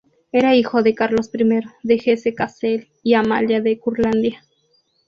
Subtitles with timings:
[0.31, 1.43] Era hijo de Carlos I
[1.83, 4.43] de Hesse-Kassel y Amalia de Curlandia.